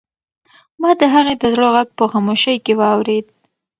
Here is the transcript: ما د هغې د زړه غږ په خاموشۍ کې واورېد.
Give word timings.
ما 0.81 0.91
د 0.99 1.01
هغې 1.13 1.35
د 1.41 1.43
زړه 1.55 1.67
غږ 1.75 1.89
په 1.97 2.03
خاموشۍ 2.11 2.57
کې 2.65 2.73
واورېد. 2.79 3.25